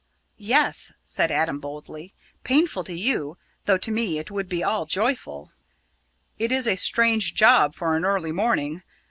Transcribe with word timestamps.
"Yes," 0.39 0.93
said 1.05 1.29
Adam 1.29 1.59
boldly. 1.59 2.15
"Painful 2.43 2.83
to 2.85 2.93
you, 2.93 3.37
though 3.65 3.77
to 3.77 3.91
me 3.91 4.17
it 4.17 4.31
would 4.31 4.49
be 4.49 4.63
all 4.63 4.87
joyful." 4.87 5.51
"It 6.39 6.51
is 6.51 6.67
a 6.67 6.75
strange 6.75 7.35
job 7.35 7.75
for 7.75 7.95
an 7.95 8.03
early 8.03 8.31
morning! 8.31 8.81